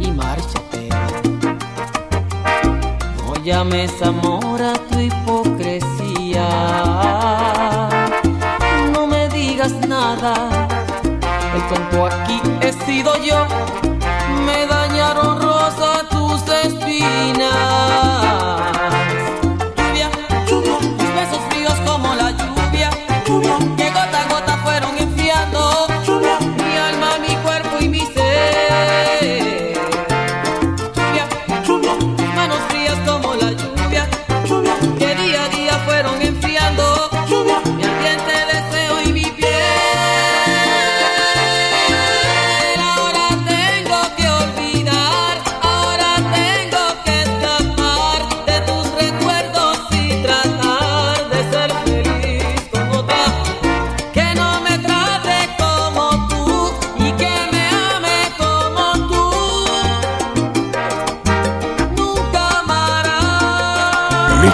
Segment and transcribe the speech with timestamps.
[0.00, 0.88] Y márchate.
[3.18, 6.48] No llames amor a tu hipocresía.
[8.92, 10.34] No me digas nada,
[11.54, 13.46] el tonto aquí he sido yo.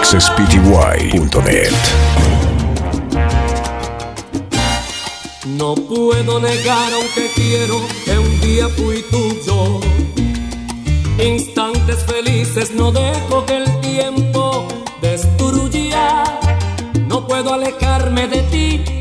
[0.09, 0.29] Amarás.
[0.33, 1.73] mixespty.net.
[5.45, 9.79] No puedo negar aunque quiero que un día fui tuyo.
[11.23, 14.67] Instantes felices no dejo que el tiempo
[15.01, 16.23] destruya.
[17.07, 18.98] No puedo alejarme de ti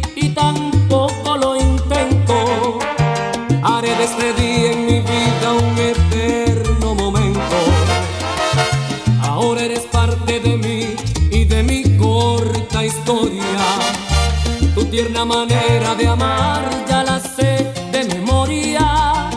[15.18, 19.28] Tierna manera de amar ya la sé de memoria.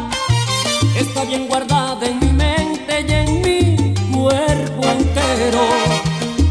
[0.95, 5.65] Está bien guardada en mi mente y en mi cuerpo entero.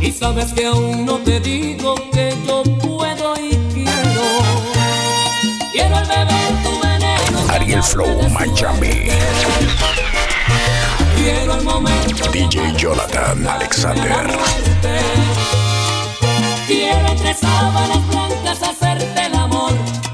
[0.01, 4.27] Y sabes que aún no te digo que yo puedo y quiero.
[5.71, 7.53] Quiero el beber tu veneno.
[7.53, 9.11] Ariel Flow Miami.
[11.15, 12.29] Quiero el momento.
[12.33, 14.27] DJ Jonathan Alexander.
[16.67, 18.80] Quiero entre sábanas blancas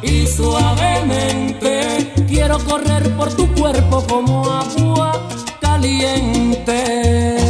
[0.03, 5.29] y suavemente quiero correr por tu cuerpo como agua
[5.61, 7.46] caliente.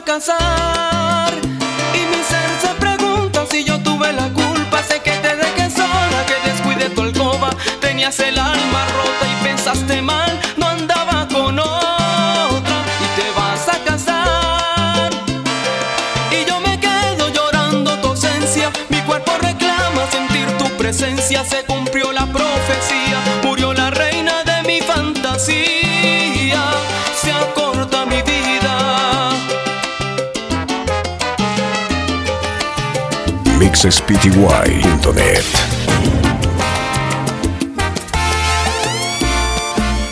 [0.00, 1.32] Casar.
[1.94, 4.82] Y mi ser se pregunta si yo tuve la culpa.
[4.82, 7.50] Sé que te dejé sola, que descuide tu alcoba.
[7.80, 12.76] Tenías el alma rota y pensaste mal, no andaba con otra.
[13.04, 15.10] Y te vas a casar.
[16.30, 18.70] Y yo me quedo llorando tu ausencia.
[18.88, 21.44] Mi cuerpo reclama sentir tu presencia.
[21.44, 23.01] Se cumplió la profecía.
[33.82, 35.42] mixespty.net.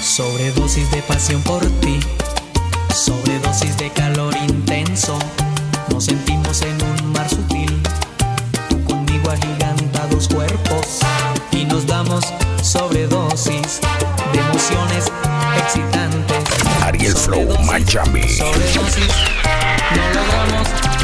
[0.00, 2.00] Sobredosis de pasión por ti,
[2.92, 5.16] sobredosis de calor intenso.
[5.92, 7.80] Nos sentimos en un mar sutil,
[8.68, 10.98] tú conmigo agigantados cuerpos
[11.52, 12.24] y nos damos
[12.62, 13.80] sobredosis
[14.32, 15.12] de emociones
[15.58, 16.44] excitantes.
[16.82, 18.28] Ariel Flow Miami.
[18.28, 19.14] Sobredosis,
[19.94, 20.89] no logramos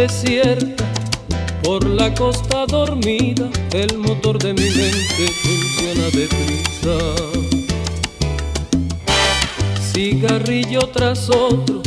[0.00, 0.84] Desierta,
[1.62, 6.96] por la costa dormida, el motor de mi mente funciona deprisa.
[9.92, 11.82] cigarrillo tras otro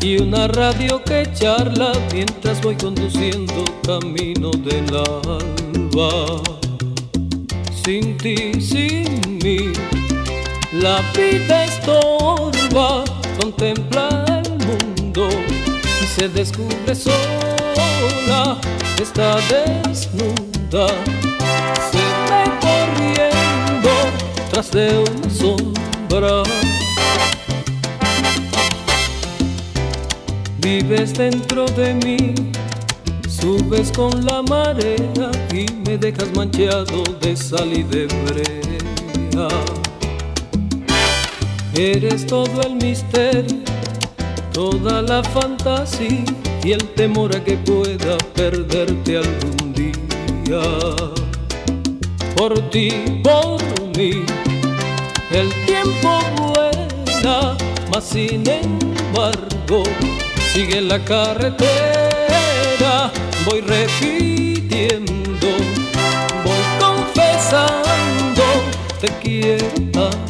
[0.00, 6.42] y una radio que charla mientras voy conduciendo camino del alba.
[7.84, 9.72] Sin ti, sin mí,
[10.72, 13.04] la vida estorba,
[13.38, 15.28] contempla el mundo
[16.16, 18.60] se descubre sola,
[19.00, 20.88] está desnuda,
[21.90, 23.90] se ve corriendo
[24.50, 26.42] tras de una sombra.
[30.58, 32.34] Vives dentro de mí,
[33.28, 39.48] subes con la marea y me dejas manchado de sal y de brea.
[41.74, 43.62] Eres todo el misterio,
[44.60, 46.22] toda la fantasía
[46.62, 50.60] y el temor a que pueda perderte algún día.
[52.36, 52.90] Por ti,
[53.24, 53.58] por
[53.96, 54.22] mí,
[55.30, 57.56] el tiempo vuela,
[57.90, 59.82] mas sin embargo
[60.52, 63.10] sigue la carretera,
[63.46, 65.48] voy repitiendo,
[66.44, 68.42] voy confesando,
[69.00, 70.29] te quiero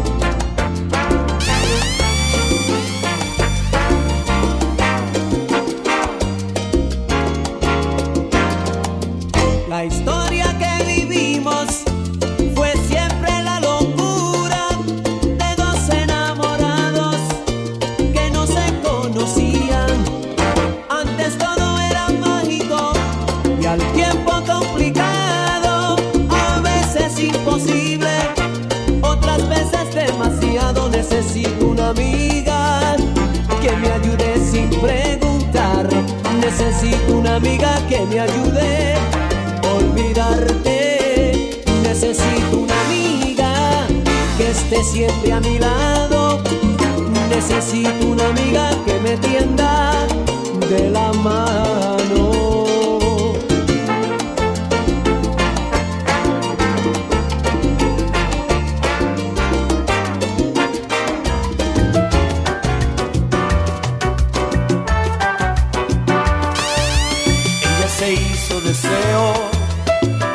[68.29, 69.33] Hizo deseo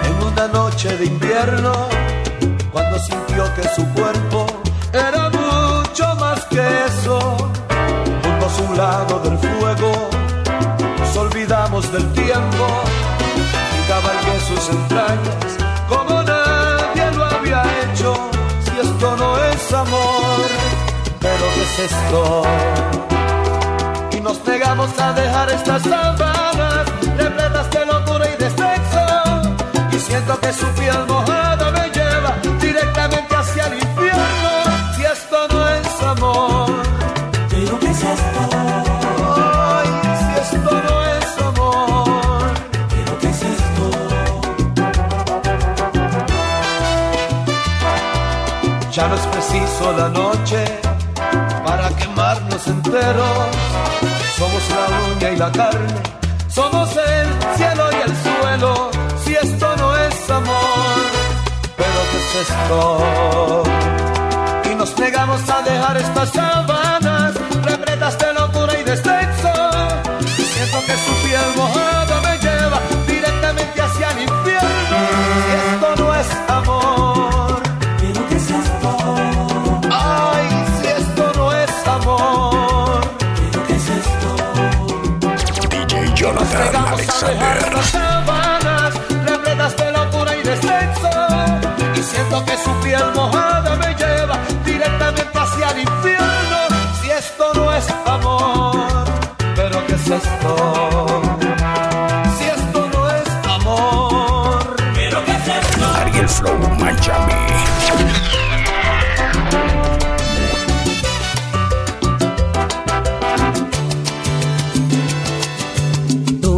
[0.09, 1.73] en una noche de invierno
[2.73, 4.47] cuando sintió que su cuerpo
[4.93, 7.19] era mucho más que eso.
[8.23, 9.93] Junto a su lado del fuego
[10.99, 12.67] nos olvidamos del tiempo
[13.77, 15.57] y cabalgué sus entrañas
[15.89, 18.15] como nadie lo había hecho.
[18.65, 20.49] Si esto no es amor,
[21.21, 22.43] pero ¿qué es esto?
[24.13, 26.86] y nos negamos a dejar estas sábanas
[28.33, 29.05] y de sexo.
[29.93, 34.51] Y siento que su piel mojada me lleva directamente hacia el infierno.
[34.97, 36.71] Si esto no es amor,
[37.51, 38.41] ¿Pero qué es esto?
[39.75, 42.51] ay, si esto no es amor,
[42.91, 43.85] ¿Pero qué es esto?
[48.93, 50.65] ya no es preciso la noche
[51.65, 53.47] para quemarnos enteros.
[54.37, 55.95] Somos la uña y la carne,
[56.49, 56.86] somos
[64.71, 69.53] Y nos negamos a dejar estas sábanas repletas de locura y de sexo.
[70.53, 72.16] Siento que su piel mojada
[92.87, 96.59] piel mojada me lleva directamente hacia el infierno.
[97.01, 99.05] Si esto no es amor,
[99.57, 100.53] pero ¿qué es esto?
[102.37, 103.29] Si esto no es
[103.59, 105.85] amor, pero ¿qué es esto?
[106.01, 107.43] Ariel Flow Miami.
[116.41, 116.55] Tú,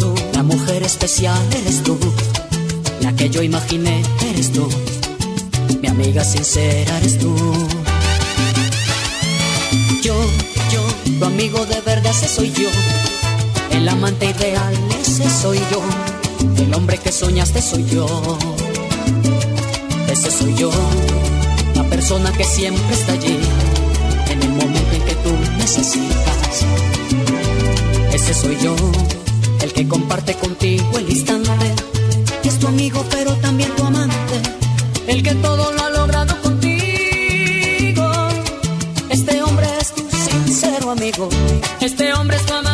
[0.00, 1.98] tú, la mujer especial eres tú,
[3.02, 4.68] la que yo imaginé eres tú,
[5.80, 7.34] mi amiga sincera eres tú.
[10.02, 10.14] Yo,
[10.72, 10.82] yo,
[11.18, 12.68] Tu amigo de verdad ese soy yo.
[13.72, 15.82] El amante ideal ese soy yo.
[16.62, 18.06] El hombre que soñaste soy yo.
[20.08, 20.70] Ese soy yo.
[21.74, 23.38] La persona que siempre está allí.
[24.30, 26.64] En el momento en que tú necesitas.
[28.12, 28.74] Ese soy yo.
[29.62, 31.50] El que comparte contigo el instante.
[32.44, 34.65] Es tu amigo pero también tu amante.
[35.06, 38.10] El que todo lo ha logrado contigo.
[39.08, 41.28] Este hombre es tu sincero amigo.
[41.80, 42.65] Este hombre es tu amante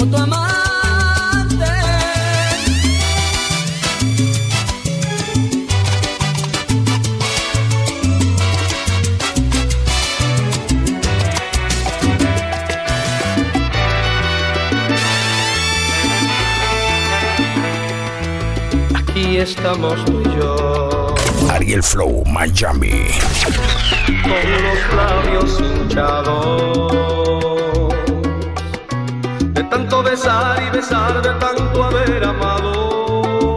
[0.00, 1.64] o tu amante.
[18.94, 21.14] Aquí estamos tú y yo,
[21.50, 23.08] Ariel Flow Miami.
[24.22, 27.27] con los labios hinchados.
[29.78, 33.54] Tanto besar y besar, de tanto haber amado.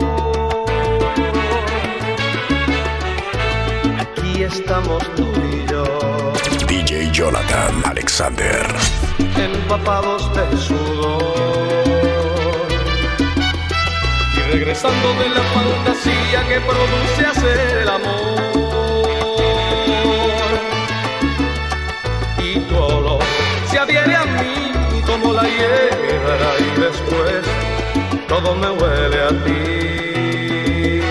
[3.99, 5.83] Aquí estamos tú y yo,
[6.67, 8.67] DJ Jonathan Alexander.
[9.35, 11.23] empapados de sudor.
[14.35, 18.35] Y regresando de la fantasía que produce hacer el amor.
[22.37, 23.23] Y tu olor
[23.71, 24.70] se adhiere a mí
[25.11, 27.43] como la hierba y después
[28.29, 31.01] todo me huele a ti.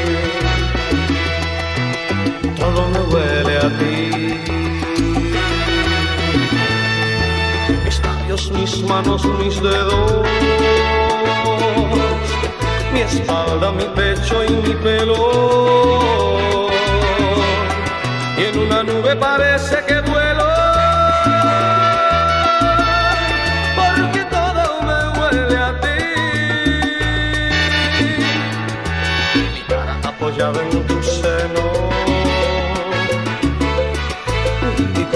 [2.58, 3.96] Todo me huele a ti.
[7.84, 10.26] mis labios, mis manos, mis dedos,
[12.92, 16.68] mi espalda, mi pecho y mi pelo.
[18.38, 20.19] Y en una nube parece que vuelo,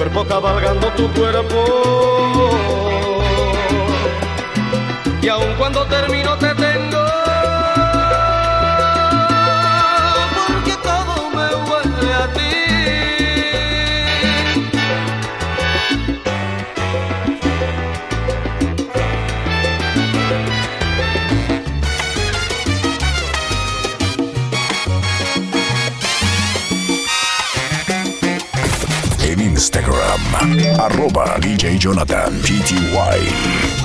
[0.05, 1.65] cuerpo cabalgando tu cuerpo.
[5.23, 6.54] Y aun cuando termino te
[30.15, 33.84] Instagram, arroba DJ Jonathan PTY.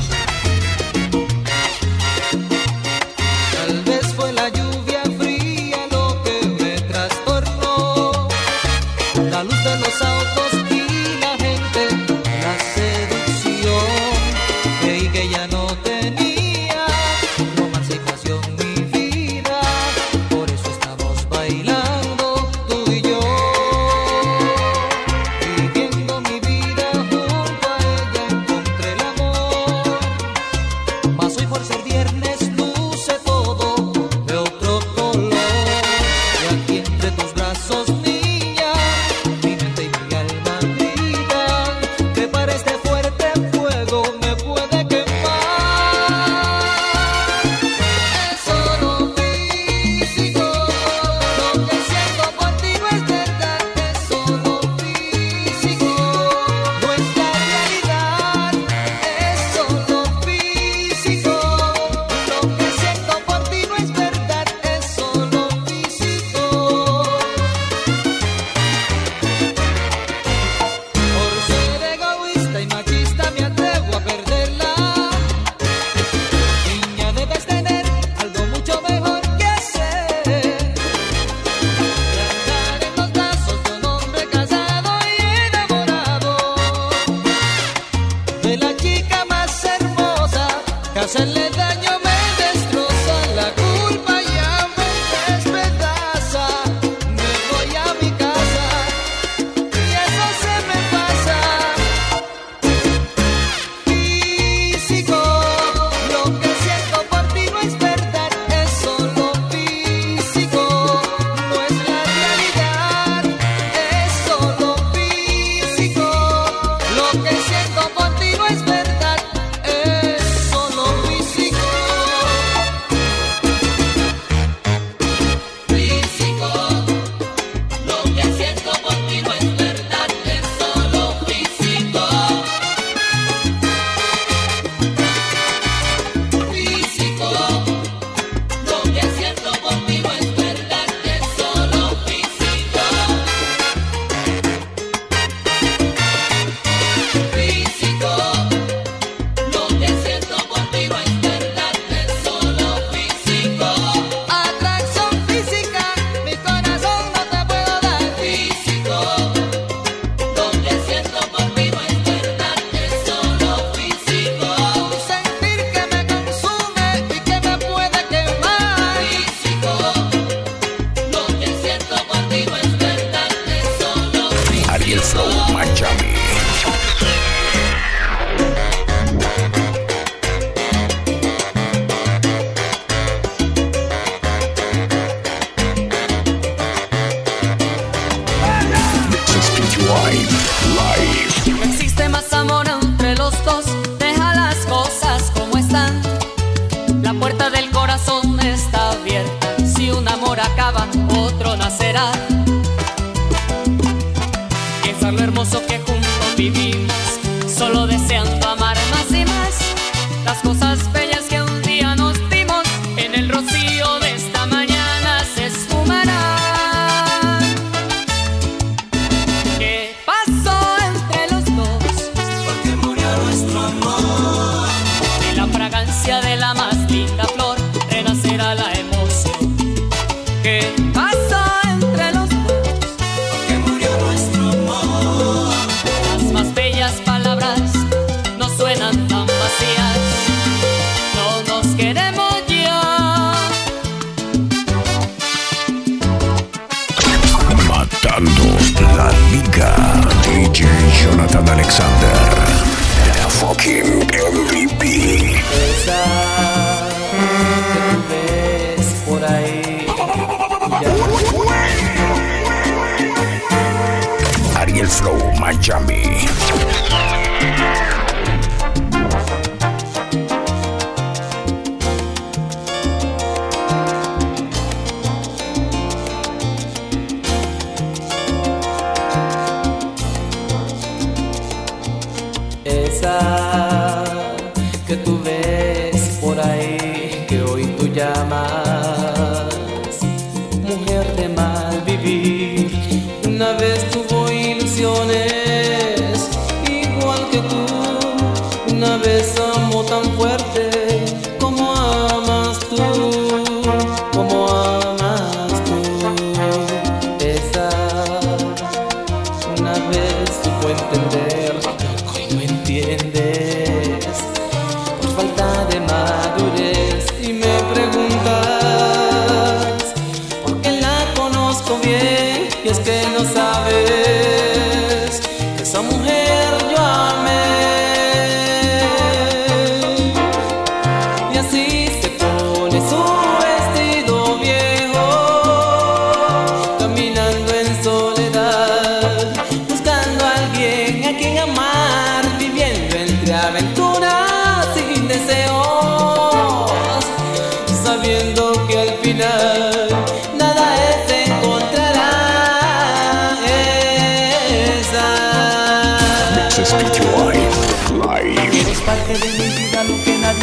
[205.17, 205.68] Hermoso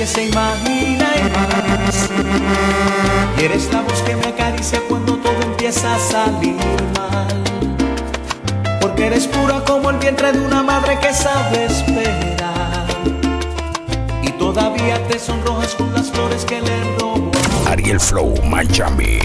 [0.07, 2.09] que se imagina y más.
[3.39, 6.57] Y eres la voz que me acaricia cuando todo empieza a salir
[6.97, 7.45] mal.
[8.81, 12.87] Porque eres pura como el vientre de una madre que sabe esperar.
[14.23, 17.31] Y todavía te sonrojas con las flores que le robó.
[17.69, 19.19] Ariel Flow Miami.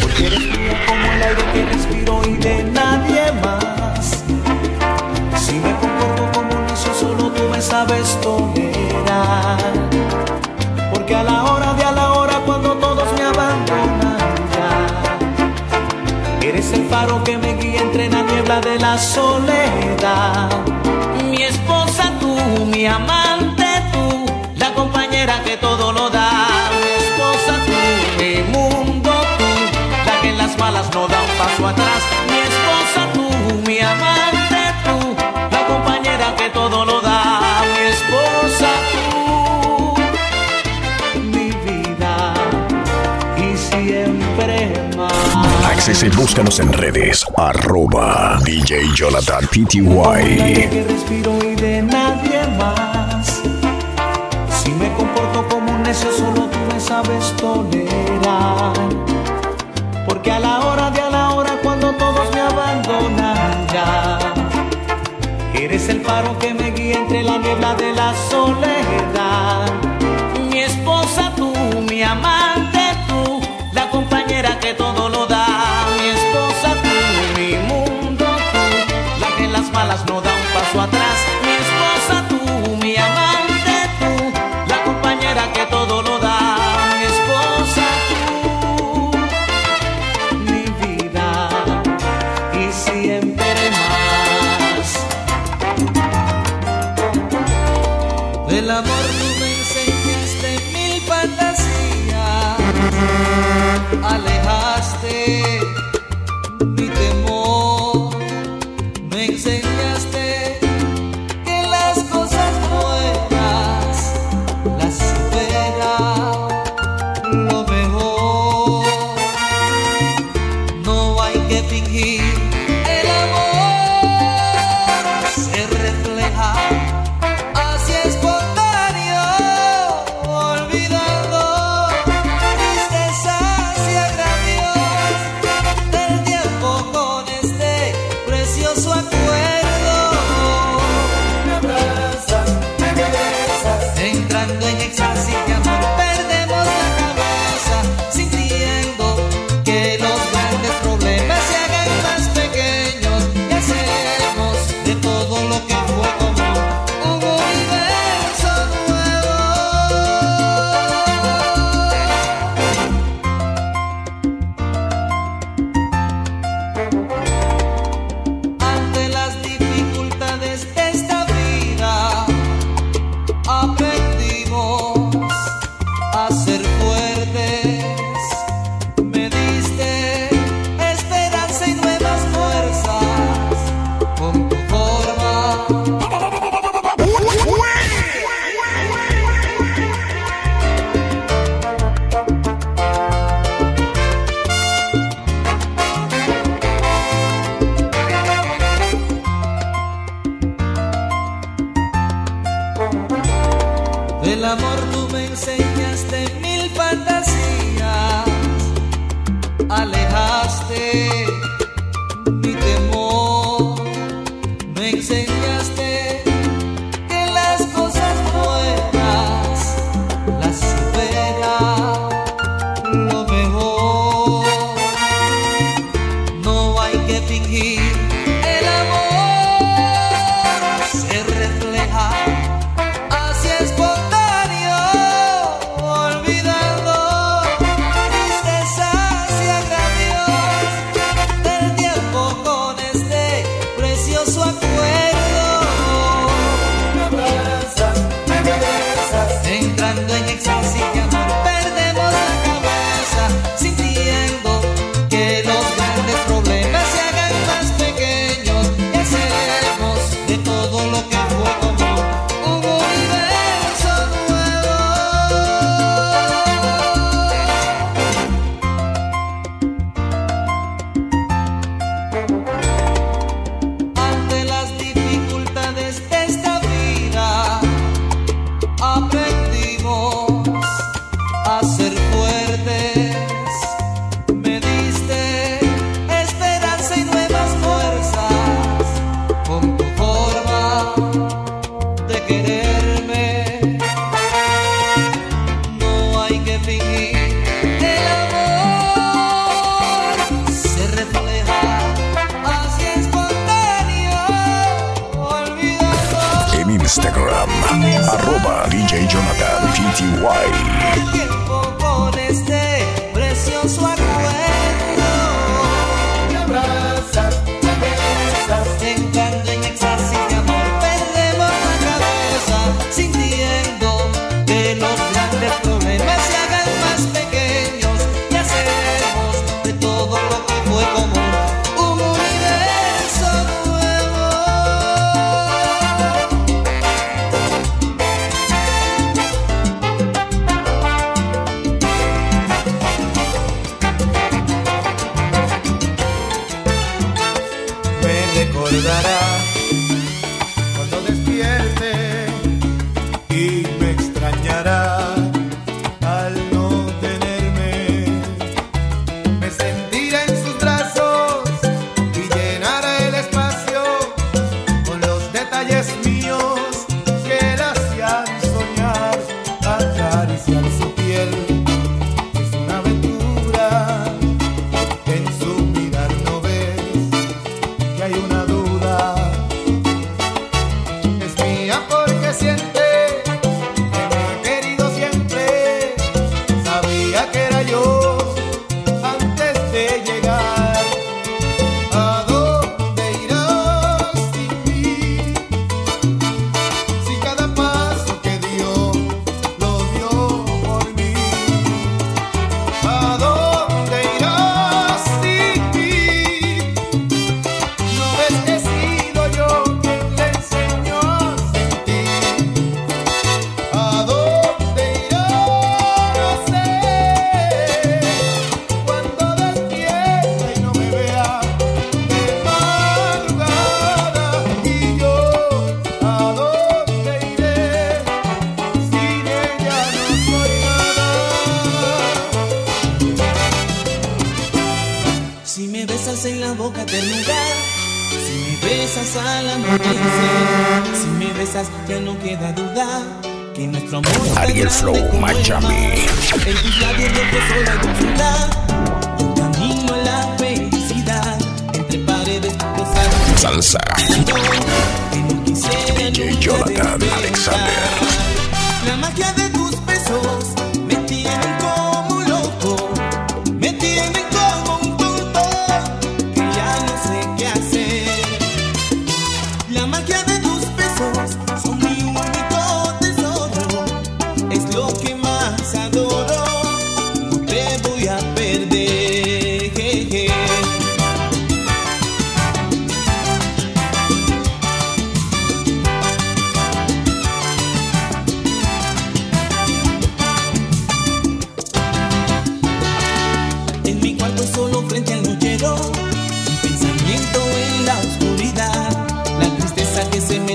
[0.00, 4.22] Porque eres mía como el aire que respiro y de nadie más.
[5.40, 9.85] Si me comporto como un necio, solo tú me sabes tolerar.
[11.06, 14.18] Porque a la hora de a la hora, cuando todos me abandonan
[16.40, 20.50] ya, eres el faro que me guía entre la niebla de la soledad.
[21.30, 26.45] Mi esposa tú, mi amante tú, la compañera que todo lo da.
[45.86, 47.24] Búscanos en redes.
[47.36, 50.68] Arroba DJ Jonathan PTY.
[50.68, 53.40] que respiro y de nadie más.
[54.50, 58.74] Si me comporto como un necio, solo tú me sabes tolerar.
[60.08, 64.18] Porque a la hora de a la hora, cuando todos me abandonan ya,
[65.54, 69.70] eres el faro que me guía entre la niebla de la soledad.
[70.50, 71.52] Mi esposa tú,
[71.88, 73.40] mi amante tú,
[73.72, 74.55] la compañera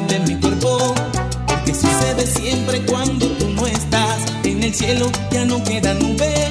[0.07, 0.93] De mi cuerpo,
[1.47, 4.21] porque sucede siempre cuando tú no estás.
[4.43, 6.50] En el cielo ya no queda nube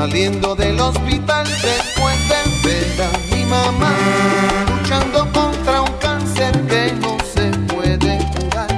[0.00, 3.94] Saliendo del hospital después de ver a mi mamá
[4.70, 8.70] luchando contra un cáncer que no se puede curar.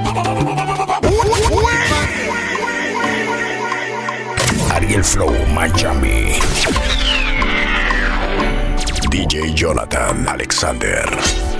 [4.75, 6.39] Ariel Flow, Miami.
[9.09, 11.52] DJ Jonathan Alexander.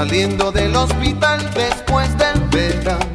[0.00, 3.09] saliendo del hospital después del verano.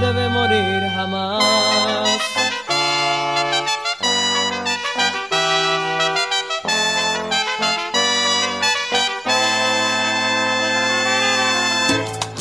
[0.00, 2.20] debe morir jamás.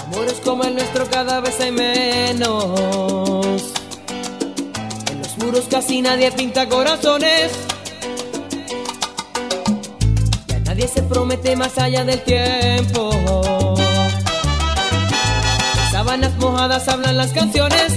[0.06, 3.74] Amores como el nuestro cada vez hay menos.
[5.12, 7.52] En los muros casi nadie pinta corazones.
[10.48, 13.59] Y a nadie se promete más allá del tiempo
[16.10, 17.94] sábanas mojadas hablan las canciones.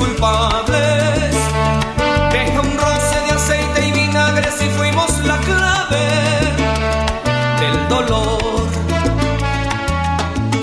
[0.00, 1.34] Culpables.
[2.32, 6.06] Deja un roce de aceite y vinagre si fuimos la clave
[7.60, 8.66] del dolor.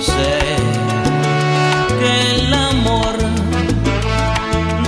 [0.00, 0.38] Sé
[2.00, 3.14] que el amor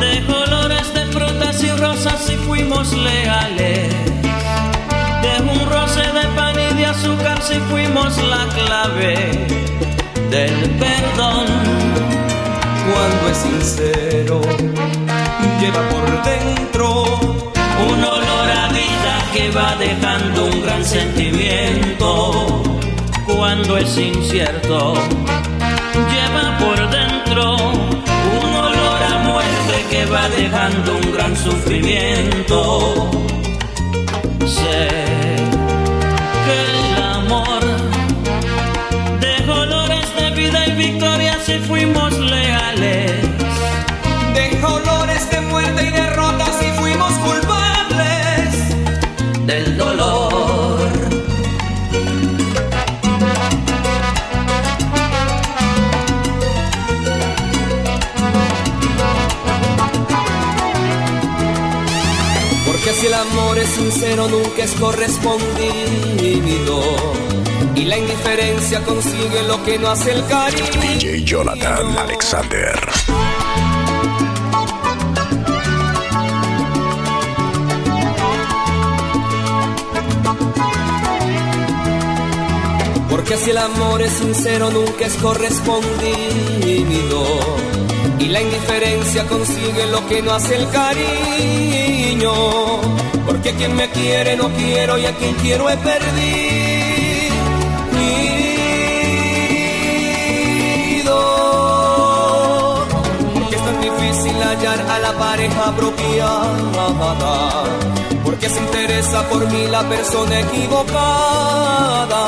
[0.03, 3.95] de colores de frutas y rosas si fuimos leales.
[5.25, 9.15] De un roce de pan y de azúcar si fuimos la clave
[10.31, 12.30] del perdón.
[12.93, 14.41] Cuando es sincero,
[15.61, 17.05] lleva por dentro
[17.89, 22.63] Un olor a vida que va dejando un gran sentimiento.
[23.27, 24.95] Cuando es incierto,
[26.13, 33.11] lleva por dentro un olor a muerte que va dejando un gran sufrimiento.
[34.47, 35.00] Sé
[41.45, 43.13] si fuimos leales.
[44.35, 48.57] Deja olores de muerte y derrota si fuimos culpables
[49.47, 50.81] del dolor.
[62.67, 67.30] Porque si el amor es sincero nunca es correspondido
[67.81, 70.83] Y la indiferencia consigue lo que no hace el cariño.
[70.83, 72.79] DJ Jonathan Alexander.
[83.09, 85.89] Porque si el amor es sincero nunca es correspondido.
[88.19, 92.33] Y la indiferencia consigue lo que no hace el cariño.
[93.25, 96.60] Porque a quien me quiere no quiero y a quien quiero he perdido
[105.41, 107.65] pareja apropiada
[108.25, 112.25] Porque se interesa por mí la persona equivocada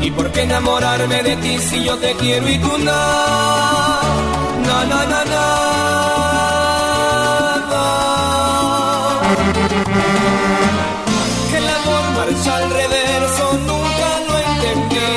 [0.00, 2.92] ¿Y por qué enamorarme de ti si yo te quiero y tú no?
[4.66, 5.52] Na, na, na, nada.
[11.50, 15.12] Que el amor marcha al reverso nunca lo entendí.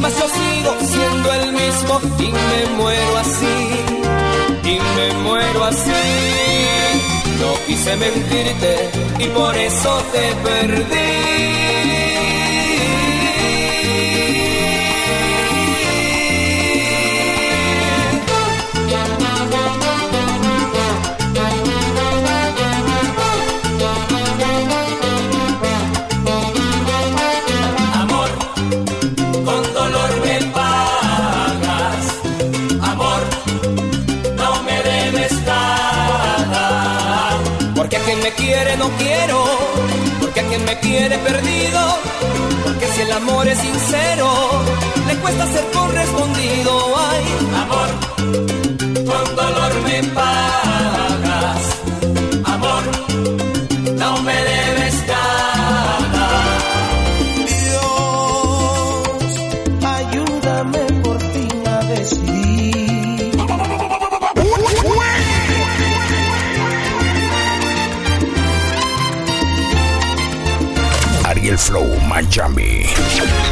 [0.00, 3.61] Mas yo sigo siendo el mismo y me muero así.
[4.72, 5.90] Y me muero así.
[7.40, 11.71] No quise mentirte y por eso te perdí.
[38.76, 39.44] No quiero,
[40.20, 41.80] porque a quien me quiere perdido,
[42.64, 44.28] porque si el amor es sincero,
[45.06, 46.94] le cuesta ser correspondido.
[46.96, 47.24] Ay,
[47.62, 47.88] Amor,
[49.04, 51.11] con dolor me pagas.
[71.72, 73.51] Flow Miami.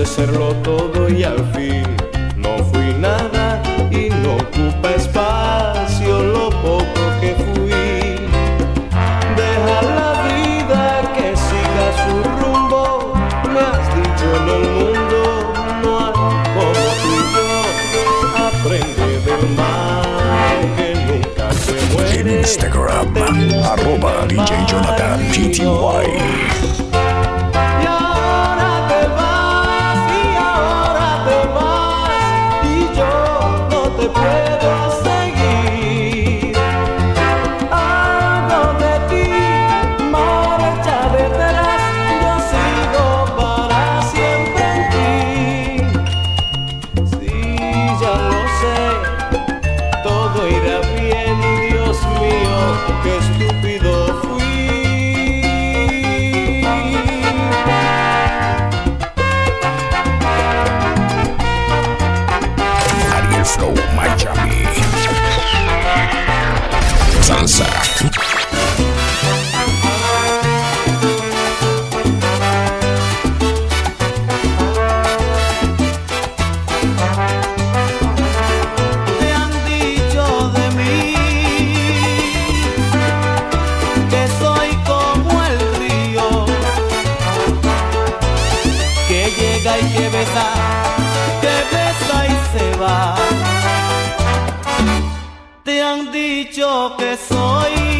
[0.00, 1.84] Quise serlo todo y al fin
[2.34, 8.16] no fui nada y no ocupa espacio lo poco que fui.
[9.36, 13.12] Deja la vida que siga su rumbo,
[13.52, 15.20] me has dicho en el mundo
[15.82, 16.12] no hay
[16.54, 17.48] como tú y yo.
[18.46, 22.20] Aprende del mal que nunca se muere.
[22.20, 23.08] En Instagram,
[23.64, 25.18] arroba DJ Jonathan
[84.38, 86.46] soy como el río,
[89.08, 90.46] que llega y que besa,
[91.40, 93.14] que besa y se va.
[95.64, 97.99] Te han dicho que soy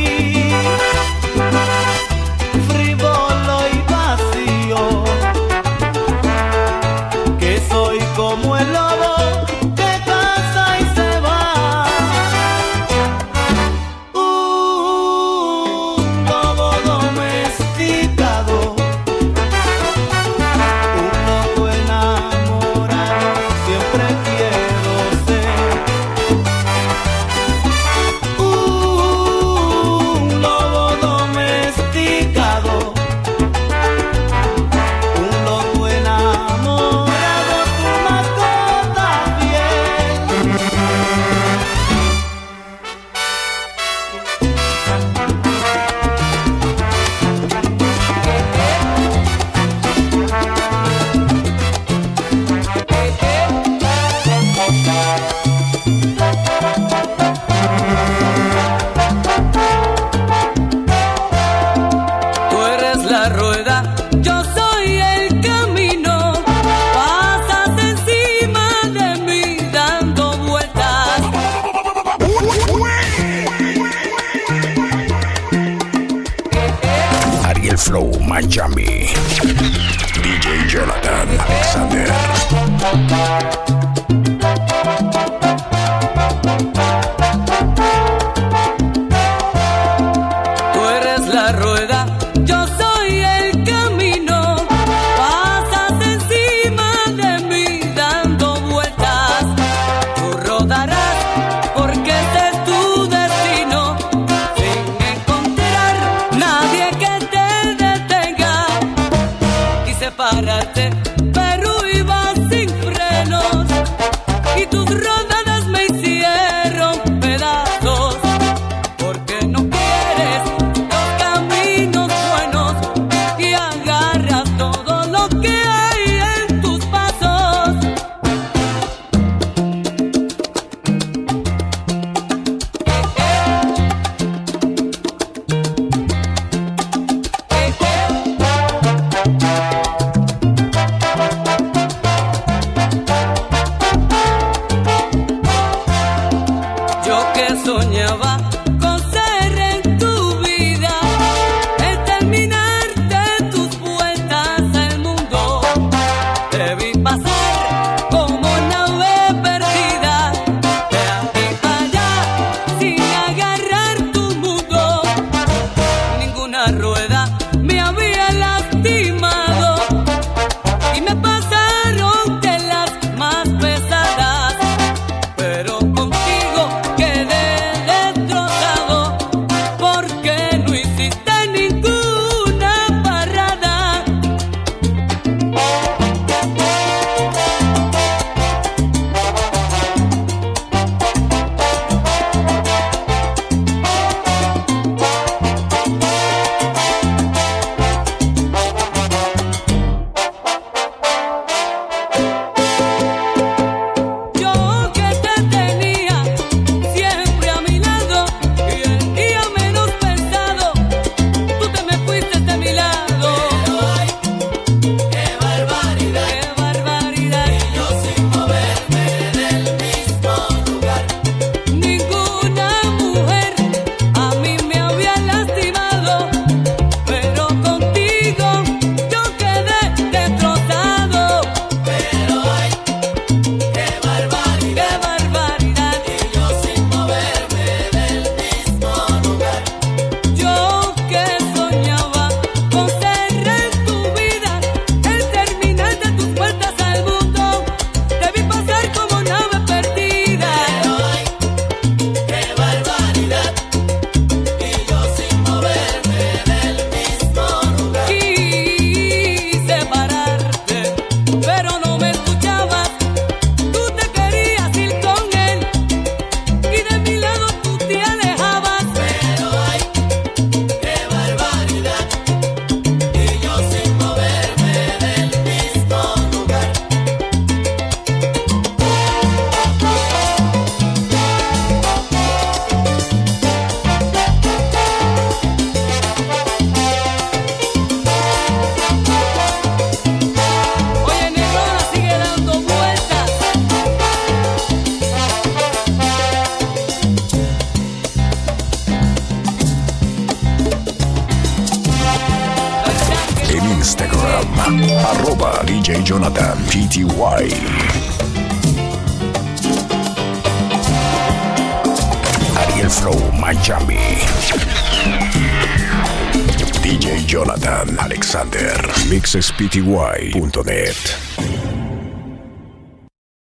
[319.71, 321.00] Mixespty.net.